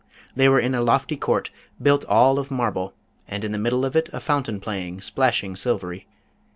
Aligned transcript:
they 0.35 0.49
were 0.49 0.59
in 0.59 0.73
a 0.73 0.81
lofty 0.81 1.15
court, 1.15 1.51
built 1.79 2.03
all 2.05 2.39
of 2.39 2.49
marble, 2.49 2.95
and 3.27 3.43
in 3.43 3.51
the 3.51 3.59
middle 3.59 3.85
of 3.85 3.95
it 3.95 4.09
a 4.11 4.19
fountain 4.19 4.59
playing, 4.59 4.99
splashing 4.99 5.55
silvery. 5.55 6.07